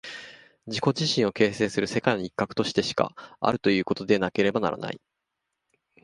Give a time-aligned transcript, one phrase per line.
[0.65, 4.99] 自己自身を形成する世界の一角としてしかあるということでなければならない。